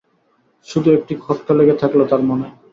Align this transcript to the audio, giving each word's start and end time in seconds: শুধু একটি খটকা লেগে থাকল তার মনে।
শুধু 0.67 0.89
একটি 0.91 1.13
খটকা 1.23 1.53
লেগে 1.53 1.75
থাকল 1.81 1.99
তার 2.07 2.21
মনে। 2.29 2.47